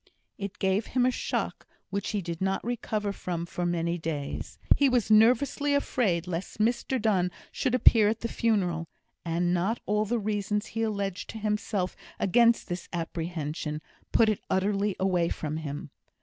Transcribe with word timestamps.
It 0.39 0.57
gave 0.57 0.87
him 0.97 1.05
a 1.05 1.11
shock 1.11 1.67
which 1.91 2.09
he 2.09 2.23
did 2.23 2.41
not 2.41 2.63
recover 2.63 3.13
from 3.13 3.45
for 3.45 3.67
many 3.67 3.99
days. 3.99 4.57
He 4.75 4.89
was 4.89 5.11
nervously 5.11 5.75
afraid 5.75 6.25
lest 6.25 6.57
Mr 6.57 6.99
Donne 6.99 7.29
should 7.51 7.75
appear 7.75 8.07
at 8.07 8.21
the 8.21 8.27
funeral; 8.27 8.87
and 9.23 9.53
not 9.53 9.79
all 9.85 10.05
the 10.05 10.17
reasons 10.17 10.65
he 10.65 10.81
alleged 10.81 11.29
to 11.29 11.37
himself 11.37 11.95
against 12.19 12.67
this 12.67 12.89
apprehension, 12.91 13.79
put 14.11 14.27
it 14.27 14.41
utterly 14.49 14.95
away 14.99 15.29
from 15.29 15.57
him. 15.57 15.91